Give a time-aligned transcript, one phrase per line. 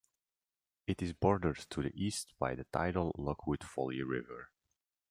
[0.87, 4.49] It is bordered to the east by the tidal Lockwood Folly River.